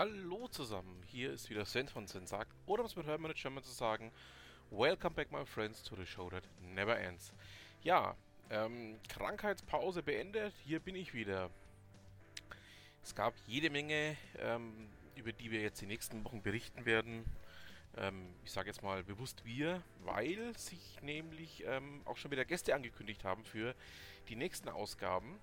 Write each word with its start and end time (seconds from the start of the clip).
Hallo 0.00 0.46
zusammen, 0.46 1.02
hier 1.08 1.32
ist 1.32 1.50
wieder 1.50 1.64
Sven 1.64 1.88
von 1.88 2.06
Sensagt, 2.06 2.54
oder 2.66 2.84
es 2.84 2.94
mit 2.94 3.04
Hermann 3.08 3.34
German 3.34 3.64
zu 3.64 3.72
sagen, 3.72 4.12
Welcome 4.70 5.16
back 5.16 5.32
my 5.32 5.44
friends 5.44 5.82
to 5.82 5.96
the 5.96 6.06
show 6.06 6.30
that 6.30 6.44
never 6.60 6.96
ends. 6.96 7.32
Ja, 7.82 8.14
ähm, 8.48 9.00
Krankheitspause 9.08 10.04
beendet, 10.04 10.54
hier 10.62 10.78
bin 10.78 10.94
ich 10.94 11.14
wieder. 11.14 11.50
Es 13.02 13.16
gab 13.16 13.34
jede 13.48 13.70
Menge, 13.70 14.16
ähm, 14.38 14.88
über 15.16 15.32
die 15.32 15.50
wir 15.50 15.62
jetzt 15.62 15.80
die 15.80 15.86
nächsten 15.86 16.24
Wochen 16.24 16.42
berichten 16.42 16.86
werden. 16.86 17.24
Ähm, 17.96 18.36
ich 18.44 18.52
sage 18.52 18.68
jetzt 18.68 18.84
mal 18.84 19.02
bewusst 19.02 19.44
wir, 19.44 19.82
weil 20.04 20.56
sich 20.56 21.02
nämlich 21.02 21.64
ähm, 21.66 22.02
auch 22.04 22.16
schon 22.16 22.30
wieder 22.30 22.44
Gäste 22.44 22.72
angekündigt 22.72 23.24
haben 23.24 23.44
für 23.44 23.74
die 24.28 24.36
nächsten 24.36 24.68
Ausgaben. 24.68 25.40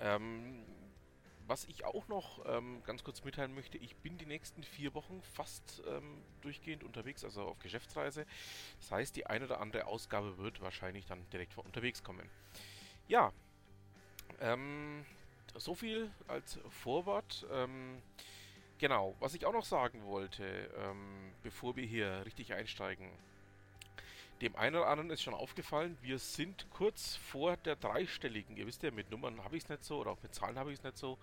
Ähm, 0.00 0.62
was 1.46 1.64
ich 1.66 1.84
auch 1.84 2.08
noch 2.08 2.44
ähm, 2.46 2.82
ganz 2.84 3.04
kurz 3.04 3.24
mitteilen 3.24 3.54
möchte, 3.54 3.78
ich 3.78 3.96
bin 3.96 4.18
die 4.18 4.26
nächsten 4.26 4.62
vier 4.62 4.94
Wochen 4.94 5.22
fast 5.34 5.82
ähm, 5.88 6.22
durchgehend 6.40 6.84
unterwegs, 6.84 7.24
also 7.24 7.42
auf 7.42 7.58
Geschäftsreise. 7.60 8.26
Das 8.80 8.90
heißt, 8.90 9.16
die 9.16 9.26
eine 9.26 9.44
oder 9.44 9.60
andere 9.60 9.86
Ausgabe 9.86 10.38
wird 10.38 10.60
wahrscheinlich 10.60 11.06
dann 11.06 11.28
direkt 11.30 11.54
von 11.54 11.64
unterwegs 11.64 12.02
kommen. 12.02 12.28
Ja, 13.08 13.32
ähm, 14.40 15.04
so 15.54 15.74
viel 15.74 16.10
als 16.28 16.58
Vorwort. 16.70 17.46
Ähm, 17.50 18.02
genau, 18.78 19.14
was 19.20 19.34
ich 19.34 19.46
auch 19.46 19.52
noch 19.52 19.64
sagen 19.64 20.04
wollte, 20.06 20.44
ähm, 20.78 21.32
bevor 21.42 21.76
wir 21.76 21.84
hier 21.84 22.24
richtig 22.24 22.52
einsteigen. 22.52 23.10
Dem 24.40 24.54
einen 24.56 24.76
oder 24.76 24.88
anderen 24.88 25.10
ist 25.10 25.22
schon 25.22 25.34
aufgefallen, 25.34 25.96
wir 26.02 26.18
sind 26.18 26.66
kurz 26.70 27.16
vor 27.16 27.56
der 27.56 27.76
dreistelligen. 27.76 28.56
Ihr 28.56 28.66
wisst 28.66 28.82
ja, 28.82 28.90
mit 28.90 29.10
Nummern 29.10 29.42
habe 29.42 29.56
ich 29.56 29.64
es 29.64 29.68
nicht 29.70 29.84
so 29.84 29.98
oder 29.98 30.10
auch 30.10 30.22
mit 30.22 30.34
Zahlen 30.34 30.58
habe 30.58 30.72
ich 30.72 30.78
es 30.78 30.84
nicht 30.84 30.98
so. 30.98 31.18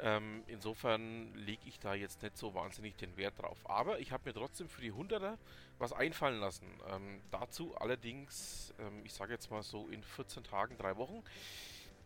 Ähm, 0.00 0.44
insofern 0.46 1.34
lege 1.34 1.62
ich 1.64 1.78
da 1.80 1.94
jetzt 1.94 2.22
nicht 2.22 2.36
so 2.36 2.54
wahnsinnig 2.54 2.96
den 2.96 3.16
Wert 3.16 3.40
drauf. 3.40 3.58
Aber 3.64 3.98
ich 3.98 4.12
habe 4.12 4.28
mir 4.28 4.34
trotzdem 4.34 4.68
für 4.68 4.82
die 4.82 4.92
100er 4.92 5.38
was 5.78 5.92
einfallen 5.92 6.38
lassen. 6.38 6.66
Ähm, 6.90 7.20
dazu 7.30 7.74
allerdings, 7.76 8.74
ähm, 8.78 9.00
ich 9.04 9.12
sage 9.14 9.32
jetzt 9.32 9.50
mal 9.50 9.62
so 9.62 9.88
in 9.88 10.02
14 10.02 10.44
Tagen, 10.44 10.76
drei 10.76 10.96
Wochen. 10.98 11.24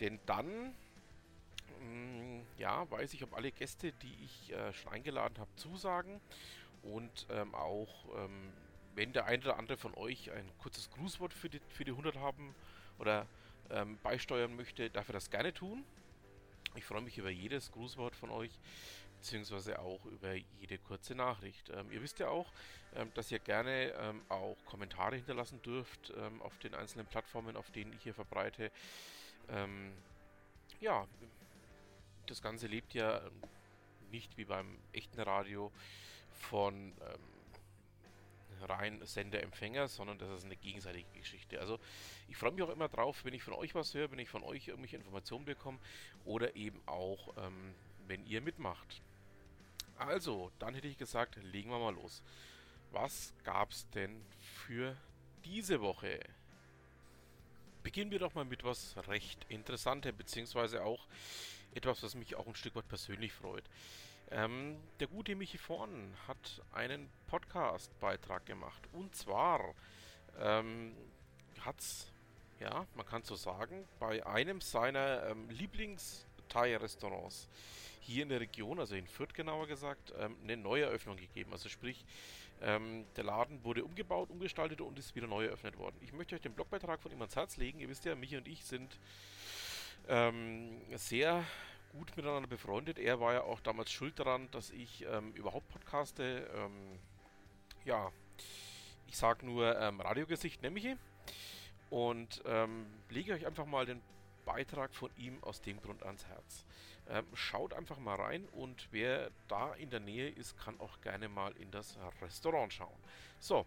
Denn 0.00 0.20
dann, 0.24 0.74
mm, 1.80 2.42
ja, 2.58 2.90
weiß 2.90 3.12
ich, 3.14 3.24
ob 3.24 3.34
alle 3.34 3.50
Gäste, 3.50 3.92
die 3.92 4.24
ich 4.24 4.52
äh, 4.52 4.72
schon 4.72 4.92
eingeladen 4.92 5.38
habe, 5.38 5.50
zusagen. 5.56 6.20
Und 6.82 7.26
ähm, 7.30 7.54
auch 7.54 8.06
ähm, 8.16 8.52
wenn 8.94 9.12
der 9.12 9.26
eine 9.26 9.42
oder 9.42 9.58
andere 9.58 9.76
von 9.76 9.94
euch 9.94 10.30
ein 10.30 10.50
kurzes 10.58 10.90
Grußwort 10.90 11.32
für 11.32 11.48
die, 11.48 11.60
für 11.68 11.84
die 11.84 11.92
100 11.92 12.16
haben 12.16 12.54
oder 12.98 13.26
ähm, 13.70 13.98
beisteuern 14.02 14.54
möchte, 14.54 14.90
darf 14.90 15.08
er 15.08 15.14
das 15.14 15.30
gerne 15.30 15.52
tun. 15.52 15.84
Ich 16.74 16.84
freue 16.84 17.02
mich 17.02 17.18
über 17.18 17.30
jedes 17.30 17.70
Grußwort 17.72 18.16
von 18.16 18.30
euch, 18.30 18.50
beziehungsweise 19.18 19.78
auch 19.78 20.04
über 20.06 20.34
jede 20.60 20.78
kurze 20.78 21.14
Nachricht. 21.14 21.70
Ähm, 21.70 21.90
ihr 21.92 22.02
wisst 22.02 22.18
ja 22.18 22.28
auch, 22.28 22.50
ähm, 22.94 23.10
dass 23.14 23.30
ihr 23.30 23.38
gerne 23.38 23.92
ähm, 23.92 24.22
auch 24.28 24.56
Kommentare 24.66 25.16
hinterlassen 25.16 25.60
dürft 25.62 26.12
ähm, 26.16 26.40
auf 26.42 26.58
den 26.58 26.74
einzelnen 26.74 27.06
Plattformen, 27.06 27.56
auf 27.56 27.70
denen 27.70 27.92
ich 27.92 28.02
hier 28.02 28.14
verbreite. 28.14 28.70
Ähm, 29.48 29.92
ja, 30.80 31.06
das 32.26 32.42
Ganze 32.42 32.66
lebt 32.66 32.94
ja 32.94 33.20
nicht 34.10 34.36
wie 34.36 34.44
beim 34.44 34.78
echten 34.92 35.20
Radio 35.20 35.72
von 36.30 36.92
rein 38.62 39.04
Sender-Empfänger, 39.04 39.88
sondern 39.88 40.18
das 40.18 40.30
ist 40.30 40.44
eine 40.44 40.56
gegenseitige 40.56 41.08
Geschichte. 41.18 41.60
Also 41.60 41.78
ich 42.28 42.36
freue 42.36 42.52
mich 42.52 42.62
auch 42.62 42.70
immer 42.70 42.88
drauf, 42.88 43.24
wenn 43.24 43.34
ich 43.34 43.42
von 43.42 43.54
euch 43.54 43.74
was 43.74 43.94
höre, 43.94 44.10
wenn 44.10 44.18
ich 44.18 44.28
von 44.28 44.42
euch 44.42 44.68
irgendwelche 44.68 44.96
Informationen 44.96 45.44
bekomme 45.44 45.78
oder 46.24 46.56
eben 46.56 46.80
auch, 46.86 47.36
ähm, 47.36 47.74
wenn 48.06 48.24
ihr 48.26 48.40
mitmacht. 48.40 49.02
Also, 49.96 50.50
dann 50.58 50.74
hätte 50.74 50.88
ich 50.88 50.98
gesagt, 50.98 51.36
legen 51.42 51.70
wir 51.70 51.78
mal 51.78 51.94
los. 51.94 52.22
Was 52.90 53.32
gab 53.44 53.70
es 53.70 53.88
denn 53.90 54.20
für 54.66 54.96
diese 55.44 55.80
Woche? 55.80 56.18
Beginnen 57.82 58.10
wir 58.10 58.18
doch 58.18 58.34
mal 58.34 58.44
mit 58.44 58.64
was 58.64 58.96
recht 59.08 59.44
Interessantem, 59.48 60.16
beziehungsweise 60.16 60.84
auch 60.84 61.06
etwas, 61.74 62.02
was 62.02 62.14
mich 62.14 62.36
auch 62.36 62.46
ein 62.46 62.54
Stück 62.54 62.74
weit 62.74 62.88
persönlich 62.88 63.32
freut. 63.32 63.64
Ähm, 64.34 64.76
der 64.98 65.08
gute 65.08 65.34
Michi 65.34 65.58
Vorn 65.58 66.14
hat 66.26 66.62
einen 66.72 67.10
Podcast-Beitrag 67.26 68.46
gemacht. 68.46 68.82
Und 68.92 69.14
zwar 69.14 69.74
ähm, 70.40 70.94
es, 71.76 72.10
ja, 72.58 72.86
man 72.94 73.04
kann 73.04 73.22
so 73.22 73.36
sagen, 73.36 73.84
bei 74.00 74.24
einem 74.26 74.62
seiner 74.62 75.26
ähm, 75.26 75.50
Lieblings-Thai-Restaurants 75.50 77.48
hier 78.00 78.22
in 78.22 78.30
der 78.30 78.40
Region, 78.40 78.80
also 78.80 78.94
in 78.94 79.06
Fürth 79.06 79.34
genauer 79.34 79.66
gesagt, 79.66 80.14
ähm, 80.18 80.34
eine 80.42 80.56
Neueröffnung 80.56 81.18
gegeben. 81.18 81.52
Also 81.52 81.68
sprich, 81.68 82.02
ähm, 82.62 83.04
der 83.16 83.24
Laden 83.24 83.62
wurde 83.64 83.84
umgebaut, 83.84 84.30
umgestaltet 84.30 84.80
und 84.80 84.98
ist 84.98 85.14
wieder 85.14 85.26
neu 85.26 85.44
eröffnet 85.44 85.76
worden. 85.76 85.96
Ich 86.00 86.14
möchte 86.14 86.36
euch 86.36 86.40
den 86.40 86.54
Blogbeitrag 86.54 87.02
von 87.02 87.12
ihm 87.12 87.20
ans 87.20 87.36
Herz 87.36 87.58
legen. 87.58 87.80
Ihr 87.80 87.88
wisst 87.90 88.06
ja, 88.06 88.14
Michi 88.14 88.38
und 88.38 88.48
ich 88.48 88.64
sind 88.64 88.98
ähm, 90.08 90.80
sehr 90.96 91.44
gut 91.92 92.16
miteinander 92.16 92.48
befreundet. 92.48 92.98
Er 92.98 93.20
war 93.20 93.34
ja 93.34 93.42
auch 93.42 93.60
damals 93.60 93.90
schuld 93.90 94.18
daran, 94.18 94.50
dass 94.50 94.70
ich 94.70 95.04
ähm, 95.08 95.32
überhaupt 95.34 95.68
podcaste. 95.68 96.50
Ähm, 96.54 96.98
ja, 97.84 98.10
ich 99.06 99.16
sag 99.16 99.42
nur 99.42 99.78
ähm, 99.78 100.00
Radiogesicht, 100.00 100.62
nämlich. 100.62 100.96
Und 101.90 102.42
ähm, 102.46 102.86
lege 103.10 103.34
euch 103.34 103.46
einfach 103.46 103.66
mal 103.66 103.84
den 103.84 104.00
Beitrag 104.44 104.94
von 104.94 105.10
ihm 105.16 105.42
aus 105.42 105.60
dem 105.60 105.80
Grund 105.80 106.02
ans 106.02 106.26
Herz. 106.26 106.64
Ähm, 107.08 107.26
schaut 107.34 107.74
einfach 107.74 107.98
mal 107.98 108.16
rein 108.16 108.48
und 108.52 108.88
wer 108.90 109.30
da 109.48 109.74
in 109.74 109.90
der 109.90 110.00
Nähe 110.00 110.28
ist, 110.28 110.56
kann 110.58 110.78
auch 110.80 111.00
gerne 111.00 111.28
mal 111.28 111.52
in 111.58 111.70
das 111.70 111.98
Restaurant 112.20 112.72
schauen. 112.72 112.98
So, 113.40 113.66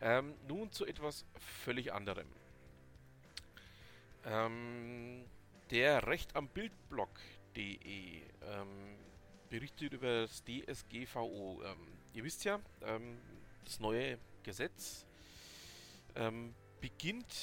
ähm, 0.00 0.34
nun 0.46 0.70
zu 0.70 0.86
etwas 0.86 1.24
völlig 1.38 1.92
anderem. 1.92 2.26
Ähm, 4.24 5.24
der 5.70 6.06
Recht 6.06 6.36
am 6.36 6.48
Bild-Blog, 6.48 7.10
DE 7.56 8.22
ähm, 8.42 8.96
berichtet 9.48 9.92
über 9.92 10.22
das 10.22 10.42
DSGVO. 10.44 11.62
Ähm, 11.64 11.76
ihr 12.14 12.24
wisst 12.24 12.44
ja, 12.44 12.60
ähm, 12.82 13.18
das 13.64 13.80
neue 13.80 14.18
Gesetz 14.42 15.04
ähm, 16.14 16.54
beginnt, 16.80 17.34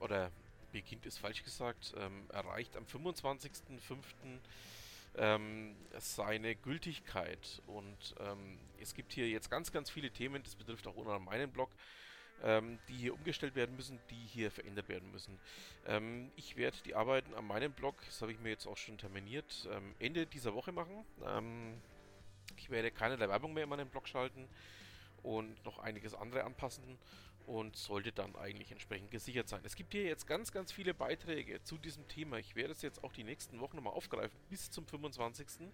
oder 0.00 0.30
beginnt 0.72 1.06
ist 1.06 1.18
falsch 1.18 1.42
gesagt, 1.42 1.94
ähm, 1.96 2.24
erreicht 2.30 2.76
am 2.76 2.84
25.05. 2.84 3.60
Ähm, 5.16 5.74
seine 5.98 6.54
Gültigkeit. 6.54 7.60
Und 7.66 8.14
es 8.80 8.94
gibt 8.94 9.12
hier 9.12 9.28
jetzt 9.28 9.50
ganz, 9.50 9.72
ganz 9.72 9.90
viele 9.90 10.12
Themen, 10.12 10.40
das 10.44 10.54
betrifft 10.54 10.86
auch 10.86 10.94
unter 10.94 11.18
meinen 11.18 11.50
Blog 11.50 11.68
ähm, 12.42 12.78
die 12.88 12.94
hier 12.94 13.14
umgestellt 13.14 13.54
werden 13.54 13.76
müssen, 13.76 13.98
die 14.10 14.26
hier 14.26 14.50
verändert 14.50 14.88
werden 14.88 15.10
müssen. 15.10 15.38
Ähm, 15.86 16.30
ich 16.36 16.56
werde 16.56 16.76
die 16.84 16.94
Arbeiten 16.94 17.34
an 17.34 17.46
meinem 17.46 17.72
Blog, 17.72 17.96
das 18.06 18.22
habe 18.22 18.32
ich 18.32 18.40
mir 18.40 18.50
jetzt 18.50 18.66
auch 18.66 18.76
schon 18.76 18.98
terminiert, 18.98 19.68
ähm, 19.72 19.94
Ende 19.98 20.26
dieser 20.26 20.54
Woche 20.54 20.72
machen. 20.72 21.04
Ähm, 21.24 21.74
ich 22.56 22.70
werde 22.70 22.90
keine 22.90 23.16
der 23.16 23.28
Werbung 23.28 23.54
mehr 23.54 23.64
in 23.64 23.70
meinem 23.70 23.88
Blog 23.88 24.08
schalten 24.08 24.48
und 25.22 25.64
noch 25.64 25.78
einiges 25.78 26.14
andere 26.14 26.44
anpassen 26.44 26.98
und 27.46 27.76
sollte 27.76 28.12
dann 28.12 28.36
eigentlich 28.36 28.70
entsprechend 28.70 29.10
gesichert 29.10 29.48
sein. 29.48 29.60
Es 29.64 29.74
gibt 29.74 29.92
hier 29.92 30.04
jetzt 30.04 30.26
ganz, 30.26 30.52
ganz 30.52 30.72
viele 30.72 30.94
Beiträge 30.94 31.62
zu 31.64 31.78
diesem 31.78 32.06
Thema. 32.08 32.38
Ich 32.38 32.54
werde 32.54 32.72
es 32.72 32.82
jetzt 32.82 33.02
auch 33.02 33.12
die 33.12 33.24
nächsten 33.24 33.60
Wochen 33.60 33.76
nochmal 33.76 33.94
aufgreifen, 33.94 34.38
bis 34.48 34.70
zum 34.70 34.86
25. 34.86 35.68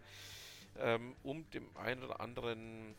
Ähm, 0.79 1.17
um 1.23 1.49
dem 1.51 1.75
einen 1.77 2.03
oder 2.03 2.21
anderen 2.21 2.95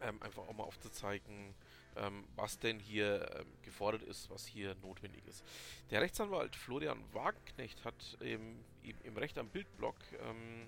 ähm, 0.00 0.22
einfach 0.22 0.42
auch 0.48 0.52
mal 0.54 0.64
aufzuzeigen, 0.64 1.54
ähm, 1.96 2.24
was 2.36 2.58
denn 2.58 2.78
hier 2.78 3.28
ähm, 3.38 3.46
gefordert 3.62 4.02
ist, 4.02 4.30
was 4.30 4.46
hier 4.46 4.74
notwendig 4.82 5.26
ist. 5.26 5.44
Der 5.90 6.00
Rechtsanwalt 6.00 6.56
Florian 6.56 7.02
Wagenknecht 7.12 7.84
hat 7.84 8.16
im, 8.20 8.64
im, 9.04 9.16
Recht 9.16 9.38
am 9.38 9.48
Bildblock 9.48 9.96
ähm, 10.20 10.66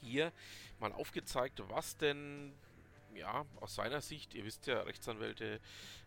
hier 0.00 0.32
mal 0.80 0.92
aufgezeigt, 0.92 1.62
was 1.68 1.96
denn 1.96 2.52
ja, 3.14 3.44
aus 3.60 3.74
seiner 3.74 4.00
Sicht, 4.00 4.34
ihr 4.34 4.44
wisst 4.44 4.66
ja, 4.66 4.80
Rechtsanwälte 4.82 5.60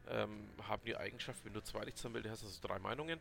ähm, 0.08 0.50
haben 0.68 0.84
die 0.86 0.96
Eigenschaft, 0.96 1.44
wenn 1.46 1.54
du 1.54 1.62
zwei 1.62 1.84
Rechtsanwälte 1.84 2.30
hast, 2.30 2.44
also 2.44 2.60
drei 2.62 2.80
Meinungen, 2.80 3.20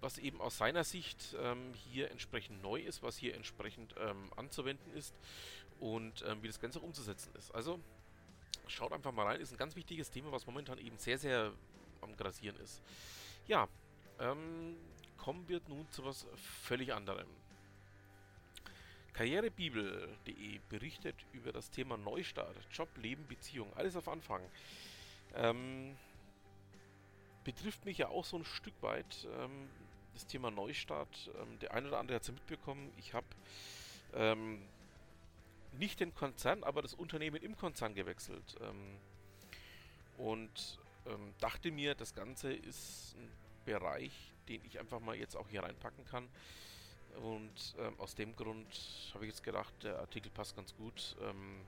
was 0.00 0.18
eben 0.18 0.40
aus 0.40 0.58
seiner 0.58 0.84
Sicht 0.84 1.36
ähm, 1.40 1.74
hier 1.74 2.10
entsprechend 2.10 2.62
neu 2.62 2.80
ist, 2.80 3.02
was 3.02 3.16
hier 3.16 3.34
entsprechend 3.34 3.94
ähm, 3.98 4.30
anzuwenden 4.36 4.92
ist 4.92 5.14
und 5.80 6.24
ähm, 6.26 6.42
wie 6.42 6.46
das 6.46 6.60
Ganze 6.60 6.80
umzusetzen 6.80 7.34
ist. 7.36 7.54
Also 7.54 7.80
Schaut 8.68 8.92
einfach 8.92 9.12
mal 9.12 9.26
rein, 9.26 9.40
ist 9.40 9.52
ein 9.52 9.58
ganz 9.58 9.76
wichtiges 9.76 10.10
Thema, 10.10 10.32
was 10.32 10.46
momentan 10.46 10.78
eben 10.78 10.98
sehr, 10.98 11.18
sehr 11.18 11.52
am 12.00 12.16
Grasieren 12.16 12.56
ist. 12.60 12.82
Ja, 13.46 13.68
ähm, 14.20 14.76
kommen 15.16 15.48
wir 15.48 15.60
nun 15.68 15.88
zu 15.90 16.04
was 16.04 16.26
völlig 16.36 16.92
anderem. 16.92 17.26
Karrierebibel.de 19.14 20.60
berichtet 20.68 21.16
über 21.32 21.50
das 21.50 21.70
Thema 21.70 21.96
Neustart, 21.96 22.56
Job, 22.72 22.88
Leben, 22.98 23.26
Beziehung, 23.26 23.72
alles 23.74 23.96
auf 23.96 24.08
Anfang. 24.08 24.42
Ähm, 25.34 25.96
betrifft 27.42 27.84
mich 27.84 27.98
ja 27.98 28.08
auch 28.08 28.24
so 28.24 28.36
ein 28.36 28.44
Stück 28.44 28.74
weit 28.80 29.26
ähm, 29.40 29.68
das 30.14 30.26
Thema 30.26 30.50
Neustart. 30.50 31.30
Ähm, 31.40 31.58
der 31.58 31.74
eine 31.74 31.88
oder 31.88 31.98
andere 31.98 32.16
hat 32.16 32.22
es 32.22 32.28
ja 32.28 32.34
mitbekommen. 32.34 32.92
Ich 32.96 33.14
habe 33.14 33.26
ähm, 34.14 34.62
nicht 35.72 36.00
den 36.00 36.14
Konzern, 36.14 36.64
aber 36.64 36.82
das 36.82 36.94
Unternehmen 36.94 37.42
im 37.42 37.56
Konzern 37.56 37.94
gewechselt. 37.94 38.56
Ähm, 38.60 38.98
und 40.16 40.78
ähm, 41.06 41.34
dachte 41.40 41.70
mir, 41.70 41.94
das 41.94 42.14
Ganze 42.14 42.52
ist 42.52 43.16
ein 43.16 43.30
Bereich, 43.64 44.34
den 44.48 44.64
ich 44.64 44.78
einfach 44.78 45.00
mal 45.00 45.16
jetzt 45.16 45.36
auch 45.36 45.48
hier 45.48 45.62
reinpacken 45.62 46.04
kann. 46.06 46.28
Und 47.22 47.74
ähm, 47.78 47.98
aus 47.98 48.14
dem 48.14 48.34
Grund 48.36 48.66
habe 49.14 49.24
ich 49.24 49.30
jetzt 49.30 49.42
gedacht, 49.42 49.74
der 49.82 49.98
Artikel 49.98 50.30
passt 50.30 50.56
ganz 50.56 50.74
gut. 50.76 51.16
Ähm, 51.22 51.60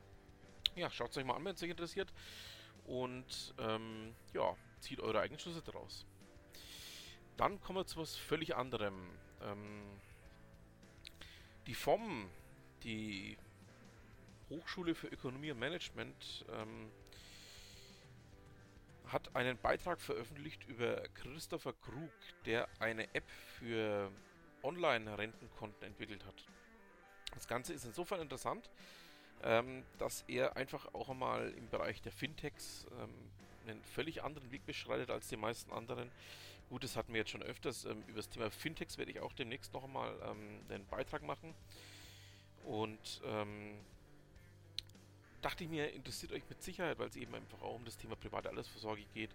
ja, 0.76 0.90
schaut 0.90 1.10
es 1.10 1.16
euch 1.16 1.24
mal 1.24 1.34
an, 1.34 1.44
wenn 1.44 1.54
es 1.54 1.62
euch 1.62 1.70
interessiert. 1.70 2.12
Und 2.84 3.54
ähm, 3.58 4.14
ja, 4.32 4.56
zieht 4.80 5.00
eure 5.00 5.20
eigenen 5.20 5.38
Schlüsse 5.38 5.62
daraus. 5.62 6.06
Dann 7.36 7.60
kommen 7.60 7.78
wir 7.78 7.86
zu 7.86 7.98
was 8.00 8.16
völlig 8.16 8.56
anderem. 8.56 8.94
Ähm, 9.42 9.82
die 11.66 11.74
FOM, 11.74 12.28
die 12.82 13.38
Hochschule 14.50 14.94
für 14.94 15.06
Ökonomie 15.06 15.52
und 15.52 15.58
Management, 15.58 16.44
ähm, 16.52 16.90
hat 19.06 19.34
einen 19.34 19.58
Beitrag 19.58 20.00
veröffentlicht 20.00 20.66
über 20.68 21.02
Christopher 21.14 21.72
Krug, 21.72 22.10
der 22.46 22.68
eine 22.78 23.12
App 23.14 23.28
für 23.58 24.10
Online-Rentenkonten 24.62 25.82
entwickelt 25.86 26.24
hat. 26.24 26.46
Das 27.34 27.48
Ganze 27.48 27.72
ist 27.72 27.84
insofern 27.84 28.20
interessant, 28.20 28.70
ähm, 29.42 29.84
dass 29.98 30.24
er 30.28 30.56
einfach 30.56 30.94
auch 30.94 31.08
einmal 31.08 31.50
im 31.50 31.68
Bereich 31.70 32.02
der 32.02 32.12
Fintechs 32.12 32.86
ähm, 33.00 33.10
einen 33.66 33.82
völlig 33.84 34.22
anderen 34.22 34.50
Weg 34.50 34.66
beschreitet 34.66 35.10
als 35.10 35.28
die 35.28 35.36
meisten 35.36 35.72
anderen. 35.72 36.10
Gut, 36.68 36.84
das 36.84 36.96
hatten 36.96 37.12
wir 37.12 37.20
jetzt 37.20 37.30
schon 37.30 37.42
öfters. 37.42 37.84
Ähm, 37.84 38.02
über 38.06 38.18
das 38.18 38.28
Thema 38.28 38.50
Fintechs 38.50 38.98
werde 38.98 39.10
ich 39.10 39.20
auch 39.20 39.32
demnächst 39.32 39.72
noch 39.72 39.84
einmal 39.84 40.14
ähm, 40.24 40.60
einen 40.68 40.86
Beitrag 40.86 41.22
machen. 41.22 41.54
Und 42.64 43.20
ähm, 43.24 43.78
dachte 45.40 45.64
ich 45.64 45.70
mir, 45.70 45.92
interessiert 45.92 46.32
euch 46.32 46.42
mit 46.48 46.62
Sicherheit, 46.62 46.98
weil 46.98 47.08
es 47.08 47.16
eben 47.16 47.34
einfach 47.34 47.60
auch 47.62 47.74
um 47.74 47.84
das 47.84 47.96
Thema 47.96 48.16
private 48.16 48.48
Altersvorsorge 48.48 49.04
geht. 49.14 49.30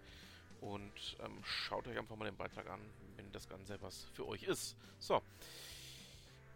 Und 0.60 1.16
ähm, 1.20 1.42
schaut 1.44 1.86
euch 1.86 1.98
einfach 1.98 2.16
mal 2.16 2.24
den 2.24 2.36
Beitrag 2.36 2.68
an, 2.68 2.80
wenn 3.16 3.30
das 3.32 3.48
Ganze 3.48 3.80
was 3.82 4.04
für 4.14 4.26
euch 4.26 4.42
ist. 4.44 4.76
So. 4.98 5.22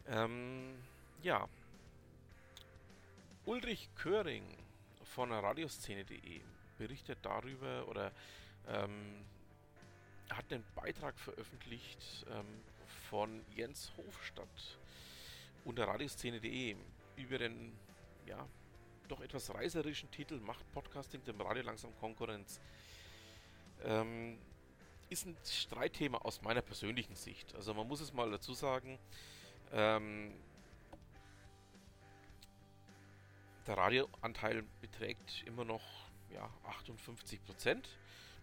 Ähm, 0.09 0.75
ja. 1.23 1.49
Ulrich 3.45 3.89
Köring 3.97 4.45
von 5.05 5.33
radioszene.de 5.33 6.41
berichtet 6.79 7.19
darüber 7.23 7.87
oder 7.89 8.13
ähm, 8.69 9.25
hat 10.31 10.51
einen 10.51 10.65
Beitrag 10.75 11.19
veröffentlicht 11.19 12.25
ähm, 12.31 12.47
von 13.11 13.45
Jens 13.55 13.93
Hofstadt 13.97 14.79
unter 15.65 15.89
radioszene.de 15.89 16.77
über 17.17 17.39
den 17.39 17.73
ja, 18.27 18.47
doch 19.11 19.21
etwas 19.21 19.53
reißerischen 19.53 20.11
Titel 20.11 20.39
Macht 20.41 20.71
Podcasting 20.73 21.25
dem 21.25 21.41
Radio 21.41 21.65
langsam 21.65 21.91
Konkurrenz. 21.99 22.61
Ähm, 23.85 24.39
ist 25.09 25.27
ein 25.27 25.37
Streitthema 25.45 26.19
aus 26.19 26.43
meiner 26.43 26.63
persönlichen 26.63 27.17
Sicht. 27.17 27.55
Also 27.57 27.75
man 27.75 27.89
muss 27.89 28.01
es 28.01 28.13
mal 28.13 28.31
dazu 28.31 28.55
sagen, 28.55 28.99
ähm, 29.73 30.33
der 33.67 33.77
Radioanteil 33.77 34.65
beträgt 34.81 35.43
immer 35.47 35.65
noch 35.65 35.83
ja, 36.33 36.49
58% 36.87 37.83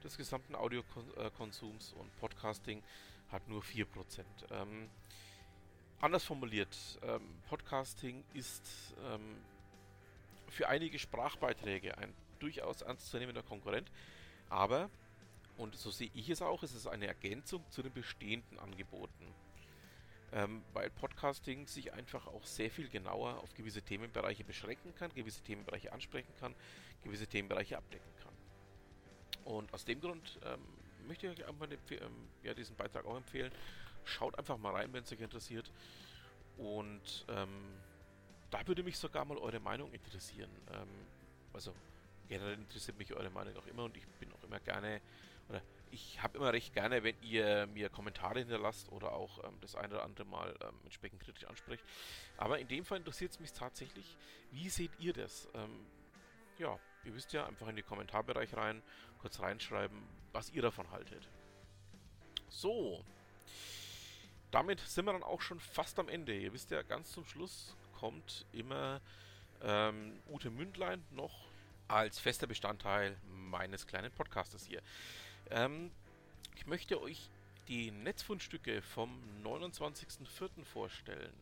des 0.04 0.18
gesamten 0.18 0.56
Audiokonsums 0.56 1.94
und 1.94 2.16
Podcasting 2.18 2.84
hat 3.32 3.48
nur 3.48 3.62
4% 3.62 4.24
Ähm, 4.52 4.90
anders 6.02 6.26
formuliert, 6.26 6.78
ähm, 7.02 7.42
Podcasting 7.48 8.24
ist 8.34 8.94
ähm, 9.06 9.38
für 10.50 10.70
einige 10.70 11.00
Sprachbeiträge 11.00 11.98
ein 11.98 12.14
durchaus 12.40 12.82
ernstzunehmender 12.82 13.44
Konkurrent, 13.44 13.92
aber, 14.50 14.90
und 15.58 15.76
so 15.76 15.92
sehe 15.92 16.12
ich 16.14 16.30
es 16.30 16.42
auch, 16.42 16.64
ist 16.64 16.74
es 16.74 16.88
eine 16.88 17.08
Ergänzung 17.08 17.64
zu 17.70 17.82
den 17.82 17.94
bestehenden 17.94 18.60
Angeboten. 18.60 19.34
Ähm, 20.34 20.62
weil 20.74 20.90
Podcasting 20.90 21.68
sich 21.68 21.94
einfach 21.94 22.28
auch 22.28 22.46
sehr 22.46 22.70
viel 22.70 22.90
genauer 22.90 23.38
auf 23.38 23.54
gewisse 23.54 23.82
Themenbereiche 23.82 24.44
beschränken 24.44 24.94
kann, 24.96 25.14
gewisse 25.14 25.42
Themenbereiche 25.42 25.94
ansprechen 25.94 26.34
kann, 26.40 26.54
gewisse 27.02 27.28
Themenbereiche 27.28 27.78
abdecken 27.78 28.12
kann. 28.22 28.34
Und 29.46 29.74
aus 29.74 29.86
dem 29.86 30.02
Grund 30.02 30.38
ähm, 30.44 30.60
möchte 31.08 31.28
ich 31.28 31.40
euch 31.40 31.48
einfach 31.48 31.68
ähm, 31.72 32.30
ja, 32.44 32.54
diesen 32.54 32.76
Beitrag 32.76 33.06
auch 33.06 33.16
empfehlen. 33.16 33.52
Schaut 34.04 34.38
einfach 34.38 34.58
mal 34.58 34.74
rein, 34.74 34.92
wenn 34.92 35.04
es 35.04 35.12
euch 35.14 35.22
interessiert. 35.22 35.72
Und 36.58 37.26
ähm, 37.30 37.80
da 38.50 38.66
würde 38.68 38.84
mich 38.84 38.98
sogar 38.98 39.26
mal 39.26 39.38
eure 39.38 39.60
Meinung 39.60 39.92
interessieren. 39.94 40.50
Ähm, 40.74 40.88
also 41.54 41.74
generell 42.28 42.54
interessiert 42.54 42.98
mich 42.98 43.14
eure 43.14 43.30
Meinung 43.30 43.56
auch 43.58 43.68
immer 43.68 43.86
und 43.86 43.96
ich 43.98 44.06
bin 44.20 44.32
auch 44.34 44.44
immer 44.44 44.60
gerne, 44.60 45.02
oder 45.50 45.62
ich 45.92 46.22
habe 46.22 46.38
immer 46.38 46.52
recht 46.52 46.74
gerne, 46.74 47.04
wenn 47.04 47.16
ihr 47.22 47.68
mir 47.68 47.90
Kommentare 47.90 48.40
hinterlasst 48.40 48.92
oder 48.92 49.14
auch 49.14 49.44
ähm, 49.44 49.58
das 49.62 49.76
eine 49.76 49.96
oder 49.96 50.04
andere 50.04 50.26
Mal 50.26 50.56
ähm, 50.62 50.76
entsprechend 50.84 51.22
kritisch 51.22 51.46
anspricht. 51.46 51.84
Aber 52.38 52.60
in 52.60 52.68
dem 52.68 52.86
Fall 52.86 52.98
interessiert 52.98 53.32
es 53.32 53.40
mich 53.40 53.54
tatsächlich, 53.54 54.18
wie 54.52 54.70
seht 54.70 54.92
ihr 55.00 55.14
das? 55.14 55.48
Ähm, 55.54 55.86
ja, 56.58 56.78
ihr 57.06 57.16
wisst 57.16 57.34
ja, 57.34 57.46
einfach 57.46 57.68
in 57.68 57.76
den 57.76 57.86
Kommentarbereich 57.86 58.56
rein, 58.56 58.82
kurz 59.20 59.40
reinschreiben, 59.40 60.02
was 60.34 60.52
ihr 60.52 60.62
davon 60.62 60.90
haltet. 60.92 61.28
So, 62.50 63.04
damit 64.52 64.80
sind 64.80 65.06
wir 65.06 65.14
dann 65.14 65.24
auch 65.24 65.42
schon 65.42 65.60
fast 65.60 66.00
am 66.00 66.10
Ende. 66.10 66.36
Ihr 66.36 66.54
wisst 66.54 66.72
ja, 66.72 66.82
ganz 66.82 67.12
zum 67.12 67.26
Schluss 67.26 67.76
kommt 67.98 68.46
immer 68.54 69.02
ähm, 69.64 70.20
Ute 70.30 70.52
Mündlein 70.52 71.04
noch 71.12 71.48
als 71.88 72.20
fester 72.20 72.46
Bestandteil 72.46 73.18
meines 73.50 73.88
kleinen 73.88 74.12
Podcastes 74.12 74.66
hier. 74.68 74.84
Ähm, 75.50 75.90
ich 76.56 76.68
möchte 76.68 77.02
euch 77.02 77.30
die 77.68 77.90
Netzfundstücke 77.90 78.84
vom 78.84 79.20
29.04. 79.44 80.64
vorstellen, 80.64 81.34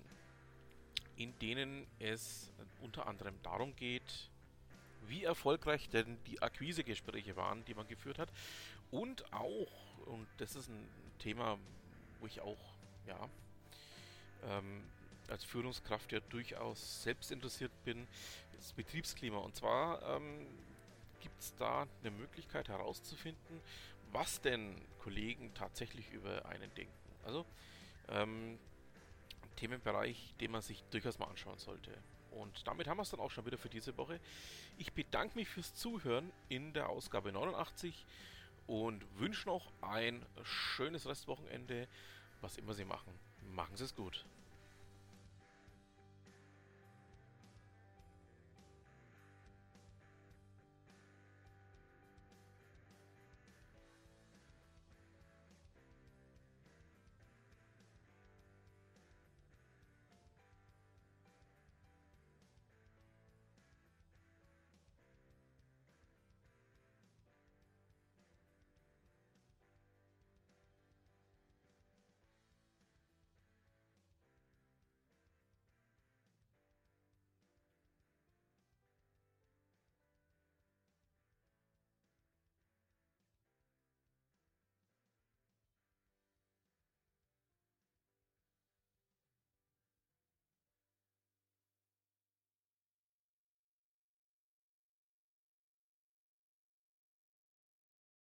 in 1.18 1.38
denen 1.40 1.86
es 2.00 2.52
unter 2.82 3.08
anderem 3.08 3.36
darum 3.44 3.76
geht, 3.76 4.30
wie 5.08 5.26
erfolgreich 5.26 5.90
denn 5.90 6.18
die 6.26 6.42
Akquisegespräche 6.42 7.36
waren, 7.36 7.66
die 7.66 7.74
man 7.74 7.88
geführt 7.88 8.18
hat. 8.18 8.30
Und 8.92 9.32
auch, 9.34 9.72
und 10.06 10.28
das 10.38 10.56
ist 10.56 10.70
ein 10.70 10.88
Thema, 11.20 11.60
wo 12.20 12.28
ich 12.28 12.40
auch, 12.40 12.58
ja, 13.08 13.30
ähm, 14.48 14.84
als 15.30 15.44
Führungskraft 15.44 16.12
ja 16.12 16.20
durchaus 16.30 17.04
selbst 17.04 17.32
interessiert 17.32 17.72
bin, 17.84 18.08
das 18.56 18.74
Betriebsklima. 18.74 19.38
Und 19.38 19.56
zwar 19.56 20.02
ähm, 20.16 20.48
gibt 21.22 21.40
es 21.42 21.56
da 21.56 21.88
eine 22.02 22.12
Möglichkeit 22.12 22.70
herauszufinden, 22.70 23.62
was 24.12 24.42
denn 24.42 24.82
Kollegen 25.00 25.54
tatsächlich 25.54 26.10
über 26.12 26.46
einen 26.46 26.74
denken. 26.76 26.94
Also 27.24 27.46
ähm, 28.10 28.58
Themenbereich, 29.56 30.34
den 30.40 30.52
man 30.52 30.62
sich 30.62 30.84
durchaus 30.92 31.20
mal 31.20 31.28
anschauen 31.28 31.58
sollte. 31.58 31.92
Und 32.32 32.68
damit 32.68 32.88
haben 32.88 32.98
wir 32.98 33.04
es 33.04 33.10
dann 33.10 33.20
auch 33.20 33.32
schon 33.32 33.46
wieder 33.46 33.58
für 33.58 33.70
diese 33.70 33.98
Woche. 33.98 34.20
Ich 34.78 34.94
bedanke 34.94 35.36
mich 35.38 35.48
fürs 35.48 35.74
Zuhören 35.74 36.32
in 36.50 36.74
der 36.74 36.90
Ausgabe 36.90 37.32
89 37.32 38.06
und 38.68 39.04
wünsche 39.18 39.48
noch 39.48 39.72
ein 39.82 40.26
schönes 40.44 41.08
Restwochenende. 41.08 41.88
Was 42.42 42.58
immer 42.58 42.74
Sie 42.74 42.86
machen, 42.86 43.14
machen 43.54 43.78
Sie 43.78 43.86
es 43.86 43.96
gut. 43.96 44.26